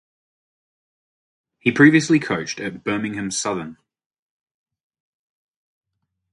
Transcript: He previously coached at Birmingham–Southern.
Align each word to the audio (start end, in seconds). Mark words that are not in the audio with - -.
He 1.59 1.71
previously 1.71 2.17
coached 2.17 2.59
at 2.59 2.83
Birmingham–Southern. 2.83 3.77